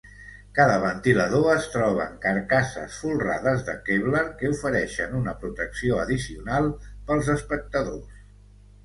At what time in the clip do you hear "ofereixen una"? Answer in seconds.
4.55-5.35